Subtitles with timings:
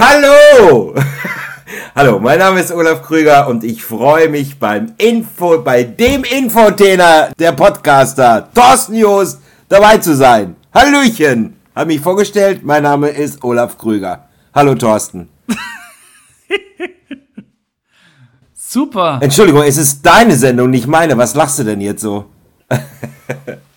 [0.00, 0.94] Hallo!
[1.94, 7.28] Hallo, mein Name ist Olaf Krüger und ich freue mich beim Info, bei dem Infotainer
[7.38, 10.56] der Podcaster, Thorsten Joost, dabei zu sein.
[10.72, 11.54] Hallöchen!
[11.76, 14.26] Hab mich vorgestellt, mein Name ist Olaf Krüger.
[14.54, 15.28] Hallo Thorsten.
[18.54, 19.18] Super.
[19.20, 21.18] Entschuldigung, es ist deine Sendung, nicht meine.
[21.18, 22.24] Was lachst du denn jetzt so?